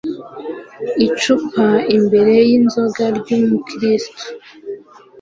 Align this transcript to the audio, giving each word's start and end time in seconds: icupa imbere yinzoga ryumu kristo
icupa 1.05 1.67
imbere 1.97 2.33
yinzoga 2.49 3.03
ryumu 3.17 3.57
kristo 3.67 4.23